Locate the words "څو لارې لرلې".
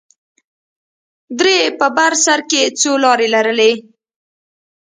2.79-3.73